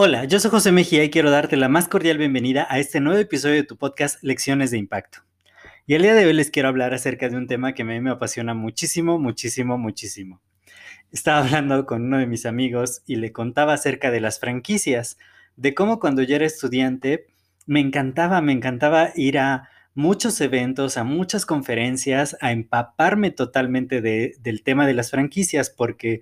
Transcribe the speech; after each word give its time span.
Hola, 0.00 0.26
yo 0.26 0.38
soy 0.38 0.52
José 0.52 0.70
Mejía 0.70 1.02
y 1.02 1.10
quiero 1.10 1.28
darte 1.28 1.56
la 1.56 1.68
más 1.68 1.88
cordial 1.88 2.18
bienvenida 2.18 2.68
a 2.70 2.78
este 2.78 3.00
nuevo 3.00 3.18
episodio 3.18 3.56
de 3.56 3.64
tu 3.64 3.76
podcast 3.76 4.22
Lecciones 4.22 4.70
de 4.70 4.78
Impacto. 4.78 5.24
Y 5.88 5.94
el 5.94 6.02
día 6.02 6.14
de 6.14 6.24
hoy 6.24 6.34
les 6.34 6.52
quiero 6.52 6.68
hablar 6.68 6.94
acerca 6.94 7.28
de 7.28 7.36
un 7.36 7.48
tema 7.48 7.74
que 7.74 7.82
a 7.82 7.84
mí 7.84 8.00
me 8.00 8.10
apasiona 8.10 8.54
muchísimo, 8.54 9.18
muchísimo, 9.18 9.76
muchísimo. 9.76 10.40
Estaba 11.10 11.40
hablando 11.40 11.84
con 11.84 12.04
uno 12.04 12.18
de 12.18 12.28
mis 12.28 12.46
amigos 12.46 13.02
y 13.06 13.16
le 13.16 13.32
contaba 13.32 13.72
acerca 13.72 14.12
de 14.12 14.20
las 14.20 14.38
franquicias, 14.38 15.18
de 15.56 15.74
cómo 15.74 15.98
cuando 15.98 16.22
yo 16.22 16.36
era 16.36 16.46
estudiante 16.46 17.26
me 17.66 17.80
encantaba, 17.80 18.40
me 18.40 18.52
encantaba 18.52 19.10
ir 19.16 19.40
a 19.40 19.68
muchos 19.94 20.40
eventos, 20.40 20.96
a 20.96 21.02
muchas 21.02 21.44
conferencias, 21.44 22.36
a 22.40 22.52
empaparme 22.52 23.32
totalmente 23.32 24.00
del 24.00 24.62
tema 24.62 24.86
de 24.86 24.94
las 24.94 25.10
franquicias, 25.10 25.70
porque 25.70 26.20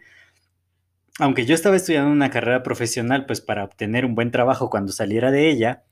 aunque 1.19 1.47
yo 1.47 1.55
estaba 1.55 1.77
estudiando 1.77 2.11
una 2.11 2.31
carrera 2.31 2.63
profesional, 2.63 3.27
pues 3.27 3.41
para 3.41 3.65
obtener 3.65 4.05
un 4.05 4.15
buen 4.15 4.31
trabajo 4.31 4.71
cuando 4.71 4.93
saliera 4.93 5.31
de 5.31 5.49
ella, 5.49 5.85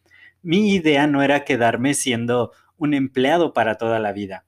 mi 0.43 0.75
idea 0.75 1.07
no 1.07 1.23
era 1.23 1.45
quedarme 1.45 1.95
siendo 1.95 2.53
un 2.77 2.93
empleado 2.95 3.55
para 3.55 3.77
toda 3.77 3.99
la 3.99 4.13
vida. 4.13 4.45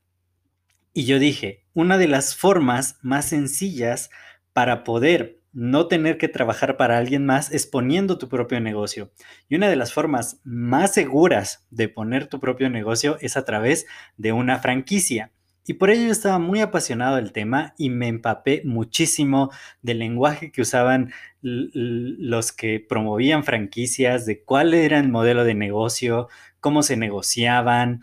Y 0.93 1.05
yo 1.05 1.19
dije, 1.19 1.65
una 1.73 1.99
de 1.99 2.09
las 2.09 2.37
formas 2.37 2.99
más 3.03 3.27
sencillas 3.27 4.11
para 4.53 4.85
poder 4.85 5.41
no 5.53 5.89
tener 5.89 6.19
que 6.19 6.29
trabajar 6.29 6.77
para 6.77 6.99
alguien 6.99 7.25
más 7.25 7.51
es 7.51 7.67
poniendo 7.67 8.19
tu 8.19 8.29
propio 8.29 8.61
negocio. 8.61 9.11
Y 9.49 9.57
una 9.57 9.71
de 9.71 9.77
las 9.77 9.95
formas 9.95 10.41
más 10.45 10.93
seguras 10.93 11.67
de 11.71 11.89
poner 11.89 12.27
tu 12.27 12.41
propio 12.41 12.69
negocio 12.69 13.17
es 13.21 13.39
a 13.39 13.45
través 13.47 13.87
de 14.19 14.33
una 14.33 14.59
franquicia. 14.59 15.33
Y 15.69 15.75
por 15.75 15.91
ello 15.91 16.07
yo 16.07 16.13
estaba 16.13 16.39
muy 16.39 16.61
apasionado 16.61 17.17
del 17.17 17.33
tema 17.33 17.75
y 17.77 17.91
me 17.91 18.07
empapé 18.07 18.63
muchísimo 18.65 19.51
del 19.83 19.99
lenguaje 19.99 20.53
que 20.53 20.63
usaban 20.63 21.13
los 21.43 22.53
que 22.53 22.79
promovían 22.79 23.43
franquicias, 23.43 24.27
de 24.27 24.45
cuál 24.45 24.75
era 24.75 25.01
el 25.01 25.09
modelo 25.09 25.45
de 25.45 25.55
negocio, 25.55 26.29
cómo 26.61 26.85
se 26.85 26.97
negociaban, 26.97 28.03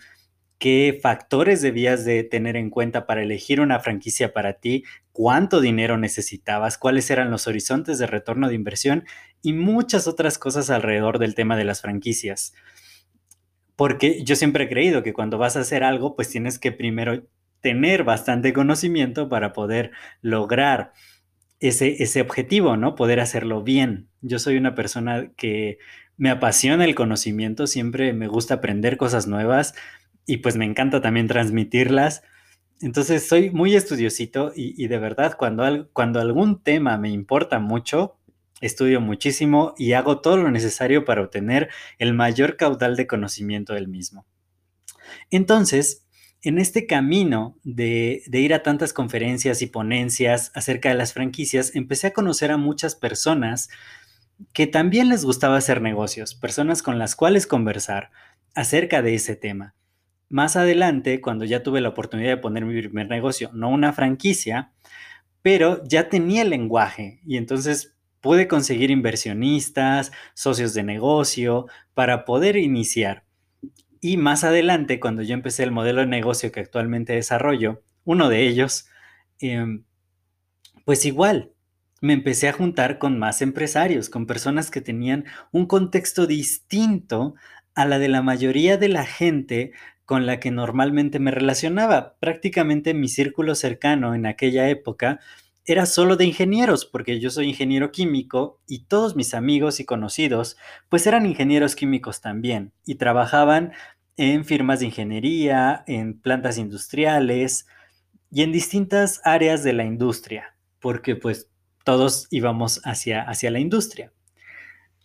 qué 0.57 0.99
factores 1.01 1.61
debías 1.61 2.03
de 2.03 2.25
tener 2.25 2.57
en 2.57 2.69
cuenta 2.69 3.05
para 3.05 3.23
elegir 3.23 3.61
una 3.61 3.79
franquicia 3.79 4.33
para 4.33 4.53
ti, 4.53 4.83
cuánto 5.13 5.61
dinero 5.61 5.97
necesitabas, 5.97 6.77
cuáles 6.77 7.09
eran 7.11 7.31
los 7.31 7.47
horizontes 7.47 7.97
de 7.97 8.07
retorno 8.07 8.49
de 8.49 8.55
inversión 8.55 9.05
y 9.41 9.53
muchas 9.53 10.07
otras 10.07 10.37
cosas 10.37 10.69
alrededor 10.69 11.17
del 11.17 11.33
tema 11.33 11.55
de 11.55 11.63
las 11.63 11.81
franquicias. 11.81 12.53
Porque 13.77 14.21
yo 14.23 14.35
siempre 14.35 14.65
he 14.65 14.69
creído 14.69 15.01
que 15.01 15.13
cuando 15.13 15.37
vas 15.37 15.55
a 15.55 15.61
hacer 15.61 15.83
algo, 15.83 16.15
pues 16.15 16.29
tienes 16.29 16.59
que 16.59 16.71
primero 16.71 17.23
tener 17.63 18.03
bastante 18.03 18.53
conocimiento 18.53 19.29
para 19.29 19.53
poder 19.53 19.91
lograr 20.21 20.91
ese, 21.59 22.03
ese 22.03 22.21
objetivo, 22.21 22.75
¿no? 22.75 22.93
Poder 22.93 23.21
hacerlo 23.21 23.63
bien. 23.63 24.09
Yo 24.21 24.37
soy 24.37 24.57
una 24.57 24.75
persona 24.75 25.31
que 25.37 25.79
me 26.17 26.29
apasiona 26.29 26.83
el 26.83 26.93
conocimiento, 26.93 27.65
siempre 27.65 28.13
me 28.13 28.27
gusta 28.27 28.55
aprender 28.55 28.97
cosas 28.97 29.27
nuevas 29.27 29.73
y 30.25 30.37
pues 30.37 30.57
me 30.57 30.65
encanta 30.65 31.01
también 31.01 31.27
transmitirlas. 31.27 32.21
Entonces 32.81 33.27
soy 33.27 33.49
muy 33.49 33.75
estudiosito 33.75 34.51
y, 34.53 34.87
de 34.87 34.99
verdad 34.99 35.37
cuando, 35.37 35.89
cuando 35.93 36.19
algún 36.19 36.61
tema 36.61 36.97
me 36.97 37.09
importa 37.09 37.59
mucho, 37.59 38.17
estudio 38.59 38.99
muchísimo 38.99 39.73
y 39.77 39.93
hago 39.93 40.19
todo 40.19 40.35
lo 40.35 40.51
necesario 40.51 41.05
para 41.05 41.21
obtener 41.21 41.69
el 41.97 42.13
mayor 42.13 42.57
caudal 42.57 42.97
de 42.97 43.07
conocimiento 43.07 43.73
del 43.73 43.87
mismo. 43.87 44.25
Entonces, 45.31 46.02
en 46.43 46.59
este 46.59 46.85
camino 46.85 47.57
de, 47.63 48.21
ir 48.31 48.53
a 48.53 48.63
tantas 48.63 48.91
conferencias 48.91 49.61
y 49.61 49.67
ponencias 49.67 50.51
acerca 50.53 50.89
de 50.89 50.95
las 50.95 51.13
franquicias, 51.13 51.73
empecé 51.73 52.07
a 52.07 52.13
conocer 52.13 52.51
a 52.51 52.57
muchas 52.57 52.95
personas 52.95 53.69
que 54.51 54.67
también 54.67 55.07
les 55.07 55.23
gustaba 55.23 55.55
hacer 55.55 55.81
negocios, 55.81 56.35
personas 56.35 56.83
con 56.83 56.99
las 56.99 57.15
cuales 57.15 57.47
conversar 57.47 58.11
acerca 58.55 59.01
de 59.01 59.15
ese 59.15 59.37
tema. 59.37 59.73
Más 60.27 60.57
adelante, 60.57 61.21
cuando 61.21 61.45
ya 61.45 61.63
tuve 61.63 61.79
la 61.79 61.89
oportunidad 61.89 62.31
de 62.31 62.37
poner 62.37 62.65
mi 62.65 62.77
primer 62.77 63.07
negocio, 63.07 63.49
no 63.53 63.69
una 63.69 63.93
franquicia, 63.93 64.73
pero 65.41 65.81
ya 65.85 66.09
tenía 66.09 66.41
el 66.41 66.49
lenguaje 66.49 67.21
y 67.25 67.37
entonces 67.37 67.95
pude 68.19 68.49
conseguir 68.49 68.91
inversionistas, 68.91 70.11
socios 70.33 70.73
de 70.73 70.83
negocio 70.83 71.67
para 71.93 72.25
poder 72.25 72.57
iniciar. 72.57 73.23
Y 74.03 74.17
más 74.17 74.43
adelante, 74.43 74.99
cuando 74.99 75.21
yo 75.21 75.33
empecé 75.33 75.63
el 75.63 75.71
modelo 75.71 76.01
de 76.01 76.07
negocio 76.07 76.51
que 76.51 76.59
actualmente 76.59 77.13
desarrollo, 77.13 77.83
uno 78.03 78.27
de 78.27 78.45
ellos, 78.45 78.89
em, 79.39 79.85
pues 80.83 81.05
igual, 81.05 81.53
me 82.01 82.11
empecé 82.11 82.49
a 82.49 82.53
juntar 82.53 82.99
con 82.99 83.17
más 83.17 83.41
empresarios, 83.41 84.09
con 84.09 84.27
personas 84.27 84.71
que 84.71 84.81
tenían 84.81 85.23
un 85.53 85.67
contexto 85.67 86.27
distinto 86.27 87.35
a 87.75 87.85
la 87.85 87.97
de 87.97 88.09
la 88.09 88.21
mayoría 88.21 88.75
de 88.75 88.89
la 88.89 89.05
gente 89.05 89.71
con 90.03 90.25
la 90.25 90.41
que 90.41 90.51
normalmente 90.51 91.19
me 91.19 91.31
relacionaba. 91.31 92.17
Prácticamente 92.19 92.93
mi 92.93 93.07
círculo 93.07 93.55
cercano 93.55 94.15
en 94.15 94.25
aquella 94.25 94.67
época 94.67 95.21
era 95.65 95.85
solo 95.85 96.17
de 96.17 96.25
ingenieros, 96.25 96.85
porque 96.85 97.19
yo 97.19 97.29
soy 97.29 97.49
ingeniero 97.49 97.91
químico 97.91 98.59
y 98.67 98.85
todos 98.85 99.15
mis 99.15 99.33
amigos 99.33 99.79
y 99.79 99.85
conocidos 99.85 100.57
pues 100.89 101.07
eran 101.07 101.25
ingenieros 101.25 101.75
químicos 101.75 102.21
también 102.21 102.73
y 102.85 102.95
trabajaban 102.95 103.71
en 104.17 104.45
firmas 104.45 104.79
de 104.79 104.87
ingeniería, 104.87 105.83
en 105.87 106.19
plantas 106.19 106.57
industriales 106.57 107.65
y 108.29 108.43
en 108.43 108.51
distintas 108.51 109.21
áreas 109.23 109.63
de 109.63 109.73
la 109.73 109.85
industria, 109.85 110.55
porque 110.79 111.15
pues 111.15 111.49
todos 111.83 112.27
íbamos 112.29 112.81
hacia, 112.83 113.21
hacia 113.21 113.51
la 113.51 113.59
industria. 113.59 114.11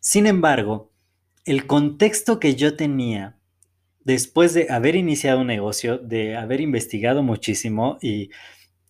Sin 0.00 0.26
embargo, 0.26 0.92
el 1.44 1.66
contexto 1.66 2.40
que 2.40 2.54
yo 2.54 2.76
tenía 2.76 3.38
después 4.04 4.54
de 4.54 4.68
haber 4.70 4.96
iniciado 4.96 5.40
un 5.40 5.48
negocio, 5.48 5.98
de 5.98 6.36
haber 6.36 6.60
investigado 6.60 7.22
muchísimo 7.22 7.98
y 8.00 8.30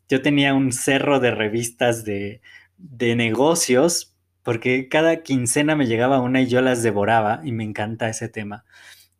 yo 0.08 0.22
tenía 0.22 0.54
un 0.54 0.72
cerro 0.72 1.20
de 1.20 1.30
revistas 1.30 2.04
de, 2.04 2.40
de 2.78 3.16
negocios, 3.16 4.16
porque 4.42 4.88
cada 4.88 5.22
quincena 5.22 5.76
me 5.76 5.86
llegaba 5.86 6.20
una 6.20 6.40
y 6.40 6.46
yo 6.46 6.62
las 6.62 6.82
devoraba 6.82 7.40
y 7.44 7.52
me 7.52 7.64
encanta 7.64 8.08
ese 8.08 8.28
tema. 8.28 8.64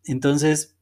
Entonces, 0.04 0.78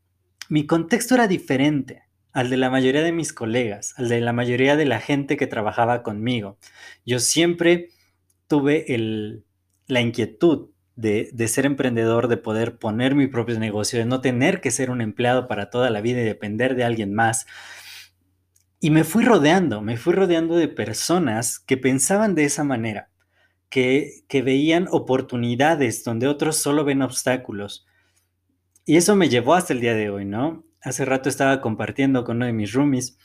mi 0.49 0.67
contexto 0.67 1.15
era 1.15 1.27
diferente 1.27 2.05
al 2.33 2.51
de 2.51 2.57
la 2.59 2.71
mayoría 2.71 3.03
de 3.03 3.13
mis 3.13 3.33
colegas, 3.33 3.95
al 3.97 4.09
de 4.09 4.21
la 4.21 4.33
mayoría 4.33 4.77
de 4.77 4.85
la 4.85 5.01
gente 5.01 5.37
que 5.37 5.47
trabajaba 5.47 6.03
conmigo. 6.03 6.59
Yo 7.05 7.19
siempre 7.19 7.89
tuve 8.47 8.85
la 9.87 10.01
inquietud 10.01 10.69
de, 10.95 11.31
de, 11.33 11.49
ser 11.49 11.67
emprendedor, 11.67 12.29
de 12.29 12.37
poder 12.37 12.79
poner 12.79 13.15
mi 13.15 13.27
propio 13.27 13.59
negocio, 13.59 13.99
de 13.99 14.05
no 14.05 14.21
tener 14.21 14.61
que 14.61 14.71
ser 14.71 14.91
un 14.91 15.01
empleado 15.01 15.49
para 15.49 15.71
toda 15.71 15.91
la 15.91 16.01
vida 16.01 16.21
y 16.21 16.25
depender 16.25 16.75
de 16.75 16.85
alguien 16.85 17.15
más. 17.15 17.47
Y 18.87 18.91
me 18.91 19.03
fui 19.03 19.25
rodeando, 19.25 19.83
me 19.83 19.97
fui 19.97 20.13
rodeando 20.13 20.55
de 20.55 20.69
personas 20.69 21.59
que 21.59 21.77
pensaban 21.77 22.37
de 22.37 22.45
esa 22.45 22.63
manera, 22.63 23.11
que, 23.69 24.23
que 24.29 24.43
veían 24.43 24.87
oportunidades 24.93 26.05
donde 26.05 26.29
otros 26.29 26.59
solo 26.59 26.85
ven 26.85 27.03
obstáculos 27.03 27.85
y 28.85 28.97
eso 28.97 29.17
me 29.17 29.29
llevó 29.29 29.55
hasta 29.55 29.73
el 29.73 29.81
día 29.81 29.95
de 29.95 30.09
hoy, 30.09 30.25
¿no? 30.25 30.65
Hace 30.81 31.05
rato 31.05 31.29
estaba 31.29 31.61
compartiendo 31.61 32.23
con 32.23 32.37
uno 32.37 32.47
de 32.47 32.53
mis 32.53 32.73
roomies 32.73 33.19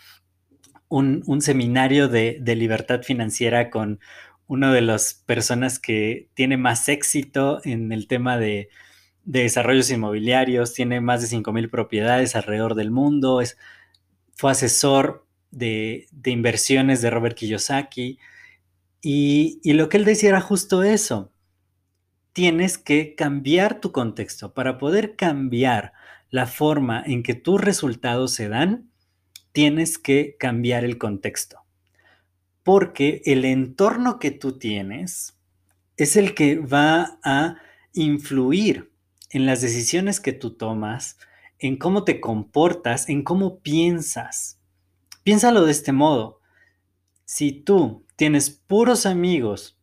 un, 0.90 1.42
seminario 1.42 2.08
de, 2.08 2.42
libertad 2.56 3.04
financiera 3.04 3.70
con 3.70 4.00
una 4.48 4.74
de 4.74 4.82
las 4.82 5.14
personas 5.14 5.78
que 5.78 6.28
tiene 6.34 6.58
más 6.58 6.90
éxito 6.90 7.62
en 7.66 7.92
el 7.92 8.08
tema 8.08 8.40
de, 8.40 8.70
desarrollos 9.26 9.92
inmobiliarios, 9.92 10.74
tiene 10.74 11.02
más 11.02 11.22
de 11.22 11.38
5.000 11.38 11.70
propiedades 11.70 12.36
alrededor 12.36 12.74
del 12.74 12.90
mundo, 12.90 13.42
es, 13.42 13.60
fue 14.34 14.50
asesor 14.50 15.21
de, 15.52 16.08
inversiones 16.26 17.02
de 17.02 17.10
Robert 17.10 17.38
Kiyosaki. 17.38 18.20
Y, 19.02 19.60
y, 19.64 19.74
lo 19.74 19.90
que 19.90 19.98
él 19.98 20.06
decía 20.06 20.30
era 20.30 20.42
justo 20.42 20.84
eso 20.84 21.32
tienes 22.34 22.78
que 22.78 23.16
cambiar 23.16 23.82
tu 23.82 23.92
contexto. 23.92 24.54
Para 24.54 24.78
poder 24.78 25.16
cambiar 25.16 25.94
la 26.30 26.48
forma 26.48 27.04
en 27.06 27.24
que 27.24 27.36
tus 27.36 27.60
resultados 27.60 28.34
se 28.34 28.48
dan, 28.48 28.90
tienes 29.52 29.98
que 29.98 30.36
cambiar 30.40 30.86
el 30.86 30.98
contexto. 30.98 31.58
porque 32.64 33.24
el 33.26 33.44
entorno 33.44 34.20
que 34.20 34.30
tú 34.30 34.60
tienes 34.60 35.36
es 35.98 36.16
el 36.16 36.36
que 36.36 36.58
va 36.58 37.20
a 37.24 37.56
influir 37.94 38.92
en 39.32 39.48
las 39.48 39.62
decisiones 39.62 40.20
que 40.20 40.32
tú 40.32 40.52
tomas, 40.52 41.18
en 41.58 41.78
cómo 41.78 42.04
te 42.04 42.22
comportas, 42.22 43.10
en 43.10 43.24
cómo 43.24 43.62
piensas. 43.62 44.61
Piénsalo 45.24 45.66
de 45.66 45.72
este 45.72 45.92
modo. 45.92 46.40
Si 47.26 47.52
tú 47.52 48.06
tienes 48.16 48.50
puros 48.50 49.06
amigos 49.06 49.78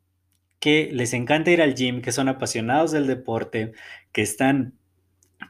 que 0.58 0.90
les 0.92 1.12
encanta 1.12 1.52
ir 1.52 1.62
al 1.62 1.74
gym, 1.74 2.02
que 2.02 2.12
son 2.12 2.28
apasionados 2.28 2.90
del 2.90 3.06
deporte, 3.06 3.72
que 4.10 4.22
están 4.22 4.74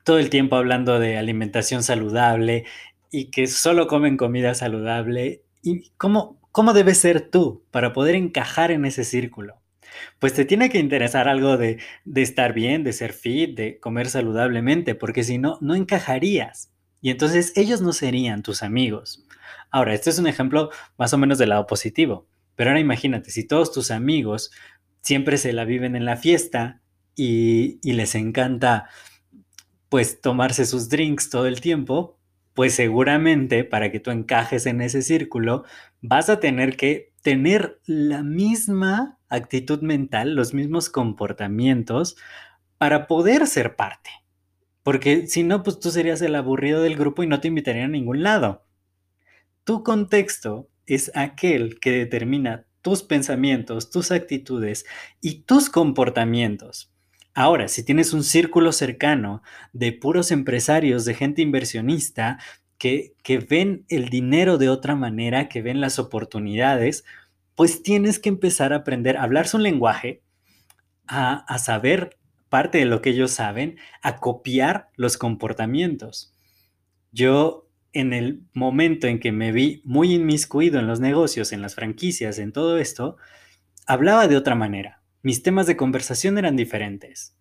todo 0.05 0.19
el 0.19 0.29
tiempo 0.29 0.57
hablando 0.57 0.99
de 0.99 1.17
alimentación 1.17 1.83
saludable 1.83 2.67
y 3.11 3.31
que 3.31 3.47
solo 3.47 3.87
comen 3.87 4.19
comida 4.19 4.55
saludable, 4.55 5.43
¿y 5.63 5.91
cómo, 5.97 6.39
cómo 6.53 6.75
debes 6.75 6.99
ser 6.99 7.31
tú 7.31 7.65
para 7.71 7.95
poder 7.95 8.15
encajar 8.15 8.71
en 8.71 8.85
ese 8.85 9.05
círculo? 9.05 9.63
Pues 10.19 10.35
te 10.35 10.45
tiene 10.45 10.69
que 10.69 10.79
interesar 10.79 11.29
algo 11.29 11.57
de, 11.57 11.79
de 12.05 12.23
estar 12.23 12.53
bien, 12.53 12.85
de 12.85 12.93
ser 12.93 13.15
fit, 13.15 13.57
de 13.57 13.81
comer 13.81 14.11
saludablemente, 14.11 14.95
porque 14.95 15.25
si 15.25 15.39
no, 15.39 15.57
no 15.63 15.75
encajarías. 15.75 16.71
Y 17.01 17.09
entonces 17.11 17.55
ellos 17.57 17.81
no 17.81 17.95
serían 17.95 18.43
tus 18.43 18.63
amigos. 18.63 19.25
Ahora, 19.71 19.95
este 19.95 20.11
es 20.11 20.19
un 20.19 20.27
ejemplo 20.27 20.71
más 20.97 21.13
o 21.13 21.19
menos 21.19 21.39
del 21.39 21.51
lado 21.51 21.67
positivo. 21.67 22.27
Pero 22.55 22.71
ahora 22.71 22.81
imagínate, 22.81 23.31
si 23.31 23.47
todos 23.47 23.73
tus 23.73 23.91
amigos 23.91 24.51
siempre 25.01 25.39
se 25.39 25.53
la 25.53 25.65
viven 25.65 25.95
en 25.97 26.05
la 26.05 26.17
fiesta 26.17 26.83
y, 27.15 27.79
les 27.83 28.15
encanta 28.15 28.89
pues 29.89 30.21
tomarse 30.21 30.67
sus 30.67 30.89
drinks 30.89 31.31
todo 31.31 31.47
el 31.47 31.61
tiempo, 31.61 32.19
pues 32.55 32.75
seguramente 32.75 33.65
para 33.65 33.91
que 33.91 34.01
tú 34.01 34.11
encajes 34.11 34.67
en 34.67 34.81
ese 34.81 35.03
círculo 35.03 35.65
vas 36.03 36.29
a 36.29 36.41
tener 36.41 36.77
que 36.77 37.13
tener 37.23 37.81
la 37.87 38.23
misma 38.23 39.19
actitud 39.29 39.81
mental, 39.83 40.35
los 40.35 40.53
mismos 40.53 40.91
comportamientos 40.91 42.17
para 42.77 43.07
poder 43.07 43.47
ser 43.47 43.77
parte. 43.77 44.11
Porque 44.83 45.27
si 45.27 45.43
no, 45.43 45.63
pues 45.63 45.81
tú 45.81 45.91
serías 45.91 46.23
el 46.23 46.35
aburrido 46.35 46.83
del 46.83 46.97
grupo 46.97 47.23
y 47.23 47.27
no 47.27 47.41
te 47.41 47.49
invitarían 47.49 47.87
a 47.87 47.93
ningún 47.93 48.23
lado. 48.23 48.68
Tu 49.69 49.83
contexto 49.83 50.71
es 50.87 51.13
aquel 51.15 51.79
que 51.79 51.91
determina 51.91 52.65
tus 52.81 53.03
pensamientos, 53.03 53.91
tus 53.91 54.11
actitudes 54.13 54.87
y 55.21 55.43
tus 55.43 55.69
comportamientos. 55.69 56.91
Ahora, 57.35 57.69
si 57.69 57.85
tienes 57.85 58.15
un 58.15 58.25
círculo 58.25 58.73
cercano 58.73 59.43
de 59.75 59.93
puros 59.93 60.31
empresarios, 60.31 61.05
de 61.05 61.13
gente 61.13 61.43
inversionista, 61.43 62.39
que, 62.79 63.13
que, 63.23 63.41
ven 63.41 63.85
el 63.91 64.09
dinero 64.09 64.57
de 64.57 64.71
otra 64.71 64.95
manera, 64.95 65.51
que 65.51 65.61
ven 65.61 65.83
las 65.83 65.99
oportunidades, 65.99 67.05
pues 67.55 67.83
tienes 67.83 68.19
que 68.19 68.31
empezar 68.31 68.73
a 68.73 68.77
aprender 68.77 69.19
a 69.19 69.25
hablar 69.25 69.47
su 69.49 69.59
lenguaje, 69.59 70.23
a, 71.07 71.45
a 71.47 71.59
saber 71.59 72.17
parte 72.49 72.79
de 72.79 72.87
lo 72.87 73.03
que 73.03 73.11
ellos 73.11 73.33
saben, 73.33 73.77
a 74.01 74.17
copiar 74.17 74.89
los 74.97 75.19
comportamientos. 75.19 76.33
Yo 77.13 77.68
en 77.93 78.13
el 78.13 78.43
momento 78.53 79.07
en 79.07 79.21
que 79.21 79.33
me 79.33 79.53
vi 79.53 79.83
muy 79.85 80.15
inmiscuido 80.15 80.79
en 80.79 80.87
los 80.87 81.01
negocios, 81.01 81.53
en 81.53 81.63
las 81.63 81.75
franquicias, 81.75 82.39
en 82.39 82.53
todo 82.53 82.79
esto, 82.79 83.17
hablaba 83.87 84.29
de 84.29 84.37
otra 84.37 84.55
manera. 84.55 85.03
Mis 85.23 85.43
temas 85.43 85.67
de 85.67 85.77
conversación 85.77 86.39
eran 86.39 86.57
diferentes. 86.57 87.35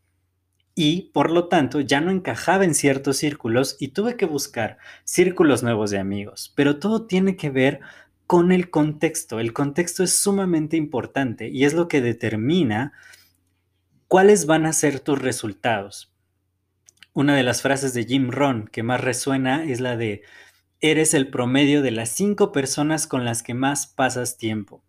Y, 0.74 1.12
por 1.12 1.32
lo 1.32 1.48
tanto, 1.48 1.80
ya 1.82 2.02
no 2.02 2.12
encajaba 2.12 2.64
en 2.64 2.76
ciertos 2.76 3.18
círculos 3.18 3.78
y 3.80 3.90
tuve 3.90 4.16
que 4.16 4.26
buscar 4.26 4.78
círculos 5.04 5.64
nuevos 5.64 5.90
de 5.90 5.98
amigos. 5.98 6.54
Pero 6.56 6.78
todo 6.80 7.08
tiene 7.08 7.36
que 7.36 7.50
ver 7.50 7.80
con 8.28 8.52
el 8.52 8.70
contexto. 8.70 9.40
El 9.40 9.54
contexto 9.54 10.04
es 10.04 10.16
sumamente 10.16 10.78
importante 10.78 11.50
y 11.50 11.66
es 11.66 11.74
lo 11.74 11.88
que 11.88 12.02
determina 12.02 12.94
cuáles 14.08 14.46
van 14.46 14.66
a 14.66 14.74
ser 14.74 15.00
tus 15.00 15.20
resultados. 15.20 16.14
Una 17.18 17.36
de 17.36 17.42
las 17.42 17.64
frases 17.64 17.96
de 17.96 18.06
Jim 18.06 18.30
Rohn 18.30 18.70
que 18.72 18.84
más 18.84 19.02
resuena 19.02 19.64
es 19.64 19.80
la 19.80 19.98
de, 19.98 20.22
eres 20.82 21.16
el 21.16 21.32
promedio 21.32 21.82
de 21.82 21.90
las 21.90 22.10
cinco 22.10 22.52
personas 22.52 23.08
con 23.08 23.26
las 23.26 23.42
que 23.42 23.56
más 23.56 23.88
pasas 23.88 24.38
tiempo. 24.38 24.84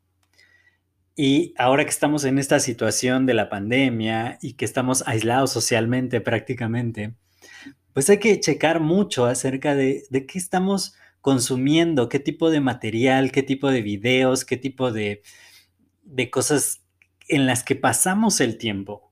Y 1.16 1.54
ahora 1.56 1.84
que 1.84 1.90
estamos 1.90 2.24
en 2.24 2.38
esta 2.38 2.60
situación 2.60 3.24
de 3.24 3.32
la 3.32 3.48
pandemia 3.48 4.38
y 4.42 4.56
que 4.56 4.66
estamos 4.66 5.02
aislados 5.06 5.52
socialmente 5.52 6.20
prácticamente, 6.20 7.14
pues 7.94 8.10
hay 8.10 8.18
que 8.18 8.38
checar 8.40 8.80
mucho 8.80 9.24
acerca 9.24 9.74
de, 9.74 10.02
de 10.10 10.26
qué 10.26 10.38
estamos 10.38 10.96
consumiendo, 11.22 12.10
qué 12.10 12.18
tipo 12.18 12.50
de 12.50 12.60
material, 12.60 13.32
qué 13.32 13.42
tipo 13.42 13.70
de 13.70 13.80
videos, 13.80 14.44
qué 14.44 14.58
tipo 14.58 14.92
de, 14.92 15.22
de 16.02 16.28
cosas 16.28 16.82
en 17.26 17.46
las 17.46 17.64
que 17.64 17.74
pasamos 17.74 18.42
el 18.42 18.58
tiempo, 18.58 19.07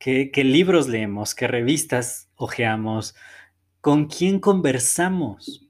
qué, 0.00 0.32
libros 0.42 0.88
leemos, 0.88 1.34
qué 1.34 1.46
revistas 1.46 2.28
hojeamos, 2.34 3.14
con 3.80 4.06
quién 4.06 4.40
conversamos. 4.40 5.68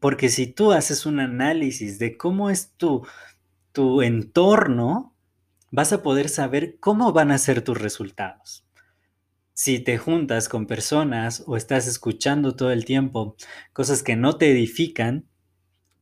Porque 0.00 0.28
si 0.28 0.48
tú 0.48 0.72
haces 0.72 1.06
un 1.06 1.20
análisis 1.20 1.98
de 2.00 2.18
cómo 2.18 2.50
es 2.50 2.72
tu, 2.76 3.06
tu 3.70 4.02
entorno, 4.02 5.14
vas 5.70 5.92
a 5.92 6.02
poder 6.02 6.28
saber 6.28 6.78
cómo 6.80 7.12
van 7.12 7.30
a 7.30 7.38
ser 7.38 7.62
tus 7.62 7.80
resultados. 7.80 8.66
Si 9.54 9.78
te 9.78 9.98
juntas 9.98 10.48
con 10.48 10.66
personas 10.66 11.44
o 11.46 11.56
estás 11.56 11.86
escuchando 11.86 12.56
todo 12.56 12.72
el 12.72 12.84
tiempo 12.84 13.36
cosas 13.72 14.02
que 14.02 14.16
no 14.16 14.36
te 14.36 14.50
edifican, 14.50 15.28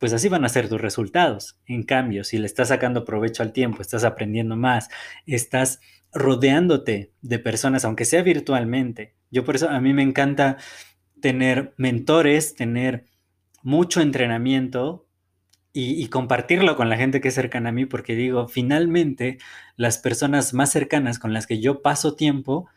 pues 0.01 0.15
así 0.15 0.29
van 0.29 0.45
a 0.45 0.49
ser 0.49 0.69
tus 0.69 0.81
resultados. 0.81 1.61
En 1.67 1.85
cambio, 1.85 2.25
si 2.25 2.39
le 2.39 2.47
estás 2.47 2.69
sacando 2.69 3.05
provecho 3.05 3.43
al 3.43 3.53
tiempo, 3.53 3.83
estás 3.83 4.03
aprendiendo 4.03 4.57
más, 4.57 4.89
estás 5.27 5.79
rodeándote 6.13 7.13
de 7.21 7.39
personas, 7.39 7.85
aunque 7.85 8.07
sea 8.07 8.23
virtualmente. 8.23 9.15
Yo 9.31 9.45
por 9.45 9.57
eso 9.57 9.69
a 9.69 9.79
mí 9.79 9.93
me 9.93 10.03
encanta 10.03 10.57
tener 11.21 11.75
mentores, 11.77 12.55
tener 12.55 13.05
mucho 13.63 14.01
entrenamiento 14.01 15.07
y, 15.73 16.09
compartirlo 16.09 16.77
con 16.77 16.89
la 16.89 16.97
gente 16.97 17.21
que 17.21 17.29
es 17.29 17.35
cercana 17.35 17.69
a 17.69 17.73
mí, 17.73 17.87
porque 17.87 18.17
digo, 18.17 18.49
finalmente 18.49 19.39
las 19.77 19.99
personas 19.99 20.53
más 20.55 20.73
cercanas 20.73 21.21
con 21.21 21.33
las 21.33 21.47
que 21.47 21.61
yo 21.61 21.83
paso 21.83 22.17
tiempo 22.17 22.69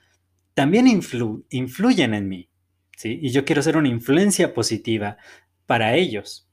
también 0.54 0.88
influ 0.88 1.46
influyen 1.50 2.14
en 2.14 2.28
mí, 2.28 2.50
¿sí? 2.96 3.18
Y 3.22 3.32
yo 3.32 3.46
quiero 3.46 3.64
ser 3.64 3.78
una 3.78 3.88
influencia 3.88 4.54
positiva 4.54 5.18
para 5.66 5.96
ellos. 5.96 6.53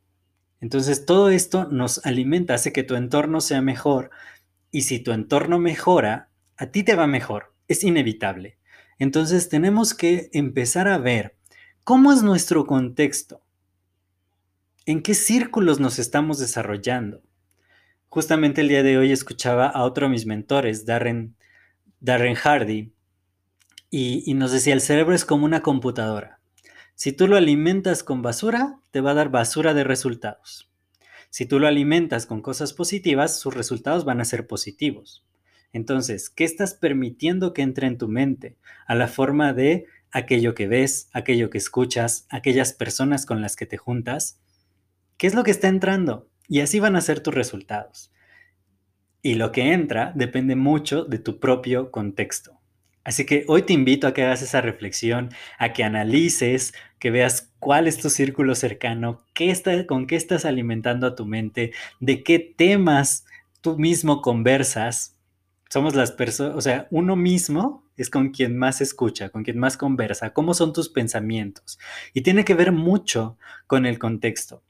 Entonces 0.60 1.06
todo 1.06 1.30
esto 1.30 1.66
nos 1.70 2.04
alimenta, 2.04 2.54
hace 2.54 2.72
que 2.72 2.82
tu 2.82 2.94
entorno 2.94 3.40
sea 3.40 3.62
mejor 3.62 4.10
y 4.70 4.82
si 4.82 5.00
tu 5.00 5.12
entorno 5.12 5.58
mejora, 5.58 6.28
a 6.56 6.66
ti 6.66 6.82
te 6.82 6.94
va 6.94 7.06
mejor, 7.06 7.54
es 7.66 7.82
inevitable. 7.82 8.58
Entonces 8.98 9.48
tenemos 9.48 9.94
que 9.94 10.28
empezar 10.32 10.86
a 10.86 10.98
ver 10.98 11.36
cómo 11.84 12.12
es 12.12 12.22
nuestro 12.22 12.66
contexto, 12.66 13.42
en 14.84 15.02
qué 15.02 15.14
círculos 15.14 15.80
nos 15.80 15.98
estamos 15.98 16.38
desarrollando. 16.38 17.22
Justamente 18.08 18.60
el 18.60 18.68
día 18.68 18.82
de 18.82 18.98
hoy 18.98 19.12
escuchaba 19.12 19.68
a 19.68 19.84
otro 19.84 20.06
de 20.06 20.10
mis 20.10 20.26
mentores, 20.26 20.84
Darren, 20.84 21.36
Darren 22.00 22.34
Hardy, 22.34 22.92
y, 23.88 24.22
y 24.26 24.34
nos 24.34 24.52
decía, 24.52 24.74
el 24.74 24.80
cerebro 24.80 25.14
es 25.14 25.24
como 25.24 25.44
una 25.44 25.62
computadora. 25.62 26.39
Si 27.02 27.12
tú 27.12 27.28
lo 27.28 27.36
alimentas 27.36 28.04
con 28.04 28.20
basura, 28.20 28.78
te 28.90 29.00
va 29.00 29.12
a 29.12 29.14
dar 29.14 29.30
basura 29.30 29.72
de 29.72 29.84
resultados. 29.84 30.70
Si 31.30 31.46
tú 31.46 31.58
lo 31.58 31.66
alimentas 31.66 32.26
con 32.26 32.42
cosas 32.42 32.74
positivas, 32.74 33.40
sus 33.40 33.54
resultados 33.54 34.04
van 34.04 34.20
a 34.20 34.26
ser 34.26 34.46
positivos. 34.46 35.24
Entonces, 35.72 36.28
¿qué 36.28 36.44
estás 36.44 36.74
permitiendo 36.74 37.54
que 37.54 37.62
entre 37.62 37.86
en 37.86 37.96
tu 37.96 38.06
mente? 38.06 38.58
A 38.86 38.94
la 38.94 39.08
forma 39.08 39.54
de 39.54 39.86
aquello 40.10 40.54
que 40.54 40.66
ves, 40.66 41.08
aquello 41.14 41.48
que 41.48 41.56
escuchas, 41.56 42.26
aquellas 42.28 42.74
personas 42.74 43.24
con 43.24 43.40
las 43.40 43.56
que 43.56 43.64
te 43.64 43.78
juntas. 43.78 44.38
¿Qué 45.16 45.26
es 45.26 45.34
lo 45.34 45.42
que 45.42 45.52
está 45.52 45.68
entrando? 45.68 46.28
Y 46.48 46.60
así 46.60 46.80
van 46.80 46.96
a 46.96 47.00
ser 47.00 47.20
tus 47.20 47.34
resultados. 47.34 48.12
Y 49.22 49.36
lo 49.36 49.52
que 49.52 49.72
entra 49.72 50.12
depende 50.14 50.54
mucho 50.54 51.04
de 51.04 51.18
tu 51.18 51.40
propio 51.40 51.90
contexto. 51.90 52.59
Así 53.10 53.26
que 53.26 53.44
hoy 53.48 53.62
te 53.62 53.72
invito 53.72 54.06
a 54.06 54.14
que 54.14 54.22
hagas 54.22 54.40
esa 54.40 54.60
reflexión, 54.60 55.30
a 55.58 55.72
que 55.72 55.82
analices, 55.82 56.74
que 57.00 57.10
veas 57.10 57.50
cuál 57.58 57.88
es 57.88 57.98
tu 57.98 58.08
círculo 58.08 58.54
cercano, 58.54 59.24
qué 59.34 59.50
está, 59.50 59.84
con 59.88 60.06
qué 60.06 60.14
estás 60.14 60.44
alimentando 60.44 61.08
a 61.08 61.16
tu 61.16 61.26
mente, 61.26 61.72
de 61.98 62.22
qué 62.22 62.38
temas 62.38 63.24
tú 63.62 63.76
mismo 63.76 64.22
conversas. 64.22 65.16
Somos 65.68 65.96
las 65.96 66.12
personas, 66.12 66.54
o 66.54 66.60
sea, 66.60 66.86
uno 66.92 67.16
mismo 67.16 67.84
es 67.96 68.10
con 68.10 68.30
quien 68.30 68.56
más 68.56 68.80
escucha, 68.80 69.30
con 69.30 69.42
quien 69.42 69.58
más 69.58 69.76
conversa, 69.76 70.32
cómo 70.32 70.54
son 70.54 70.72
tus 70.72 70.88
pensamientos. 70.88 71.80
Y 72.14 72.20
tiene 72.20 72.44
que 72.44 72.54
ver 72.54 72.70
mucho 72.70 73.36
con 73.66 73.86
el 73.86 73.98
contexto. 73.98 74.62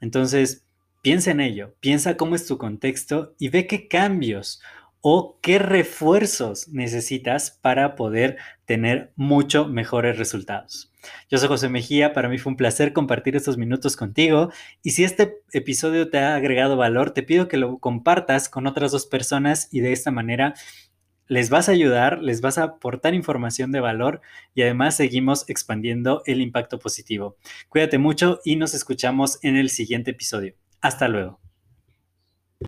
Entonces, 0.00 0.64
piensa 1.02 1.30
en 1.30 1.40
ello, 1.40 1.74
piensa 1.80 2.16
cómo 2.16 2.36
es 2.36 2.46
tu 2.46 2.56
contexto 2.56 3.34
y 3.38 3.50
ve 3.50 3.66
qué 3.66 3.86
cambios 3.86 4.62
o 5.02 5.38
qué 5.42 5.58
refuerzos 5.58 6.68
necesitas 6.68 7.50
para 7.50 7.96
poder 7.96 8.38
tener 8.64 9.12
mucho 9.16 9.66
mejores 9.66 10.16
resultados. 10.16 10.92
Yo 11.28 11.38
soy 11.38 11.48
José 11.48 11.68
Mejía, 11.68 12.12
para 12.12 12.28
mí 12.28 12.38
fue 12.38 12.52
un 12.52 12.56
placer 12.56 12.92
compartir 12.92 13.34
estos 13.34 13.58
minutos 13.58 13.96
contigo 13.96 14.50
y 14.82 14.90
si 14.90 15.02
este 15.02 15.42
episodio 15.52 16.08
te 16.08 16.18
ha 16.18 16.36
agregado 16.36 16.76
valor, 16.76 17.10
te 17.10 17.24
pido 17.24 17.48
que 17.48 17.56
lo 17.56 17.78
compartas 17.78 18.48
con 18.48 18.68
otras 18.68 18.92
dos 18.92 19.06
personas 19.06 19.68
y 19.72 19.80
de 19.80 19.92
esta 19.92 20.12
manera 20.12 20.54
les 21.26 21.50
vas 21.50 21.68
a 21.68 21.72
ayudar, 21.72 22.22
les 22.22 22.40
vas 22.40 22.58
a 22.58 22.64
aportar 22.64 23.14
información 23.14 23.72
de 23.72 23.80
valor 23.80 24.20
y 24.54 24.62
además 24.62 24.96
seguimos 24.96 25.48
expandiendo 25.48 26.22
el 26.26 26.40
impacto 26.40 26.78
positivo. 26.78 27.36
Cuídate 27.68 27.98
mucho 27.98 28.40
y 28.44 28.56
nos 28.56 28.74
escuchamos 28.74 29.38
en 29.42 29.56
el 29.56 29.70
siguiente 29.70 30.12
episodio. 30.12 30.54
Hasta 30.80 31.08
luego. 31.08 31.41